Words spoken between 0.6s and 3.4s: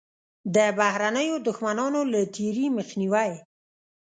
بهرنیو دښمنانو له تېري مخنیوی.